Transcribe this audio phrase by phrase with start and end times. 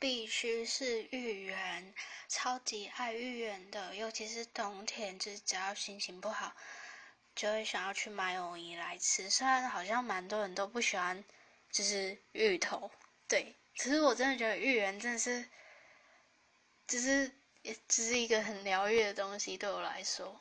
[0.00, 1.92] 必须是芋圆，
[2.28, 6.54] 超级爱芋圆的，尤其是冬天，就是只要心情不好，
[7.34, 9.28] 就会想要去买藕泥来吃。
[9.28, 11.24] 虽然好像蛮多人都不喜欢，
[11.72, 12.90] 就是芋头，
[13.26, 15.48] 对，可是我真的觉得芋圆真的是，
[16.86, 20.40] 只是也只是一个很疗愈的东西，对我来说。